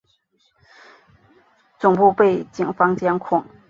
[1.77, 3.45] 总部被警方监控。